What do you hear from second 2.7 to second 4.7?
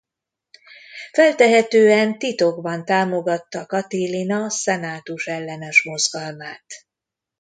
támogatta Catilina